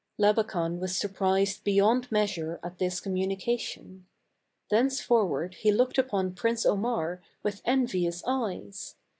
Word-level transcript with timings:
Labakan 0.19 0.79
was 0.79 0.97
surprised 0.97 1.63
beyond 1.63 2.11
measure 2.11 2.59
at 2.63 2.79
this 2.79 2.99
communication. 2.99 4.07
Thenceforward 4.71 5.53
he 5.59 5.71
looked 5.71 5.99
upon 5.99 6.33
Prince 6.33 6.65
Omar 6.65 7.21
with 7.43 7.61
envious 7.65 8.23
eyes. 8.25 8.95